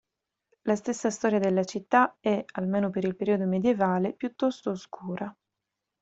La 0.63 0.75
stessa 0.75 1.11
storia 1.11 1.37
della 1.37 1.63
città 1.63 2.17
è, 2.19 2.43
almeno 2.53 2.89
per 2.89 3.03
il 3.05 3.15
periodo 3.15 3.45
medievale, 3.45 4.13
piuttosto 4.13 4.71
oscura. 4.71 5.31